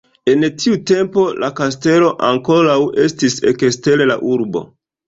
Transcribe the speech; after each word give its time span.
En 0.31 0.45
tiu 0.61 0.77
tempo 0.91 1.25
la 1.43 1.51
kastelo 1.61 2.09
ankoraŭ 2.31 2.81
estis 3.07 3.39
ekster 3.55 4.07
la 4.15 4.19
urbo. 4.37 4.69